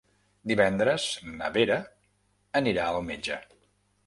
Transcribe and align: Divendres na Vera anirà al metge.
Divendres 0.51 1.05
na 1.35 1.51
Vera 1.59 1.77
anirà 2.63 2.89
al 2.95 3.07
metge. 3.13 3.39